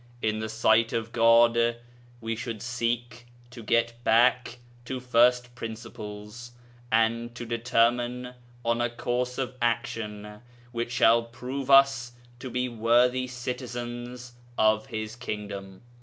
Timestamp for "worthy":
12.67-13.27